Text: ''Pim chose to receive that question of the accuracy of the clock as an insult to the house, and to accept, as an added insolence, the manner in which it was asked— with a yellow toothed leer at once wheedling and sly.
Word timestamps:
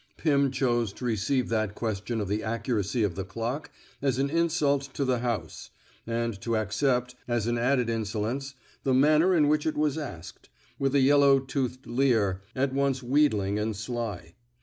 ''Pim 0.17 0.49
chose 0.49 0.91
to 0.93 1.05
receive 1.05 1.49
that 1.49 1.75
question 1.75 2.19
of 2.19 2.27
the 2.27 2.41
accuracy 2.41 3.03
of 3.03 3.13
the 3.13 3.23
clock 3.23 3.69
as 4.01 4.17
an 4.17 4.31
insult 4.31 4.91
to 4.95 5.05
the 5.05 5.19
house, 5.19 5.69
and 6.07 6.41
to 6.41 6.57
accept, 6.57 7.13
as 7.27 7.45
an 7.45 7.59
added 7.59 7.87
insolence, 7.87 8.55
the 8.83 8.95
manner 8.95 9.35
in 9.35 9.47
which 9.47 9.67
it 9.67 9.77
was 9.77 9.99
asked— 9.99 10.49
with 10.79 10.95
a 10.95 11.01
yellow 11.01 11.39
toothed 11.39 11.85
leer 11.85 12.41
at 12.55 12.73
once 12.73 13.03
wheedling 13.03 13.59
and 13.59 13.75
sly. 13.75 14.33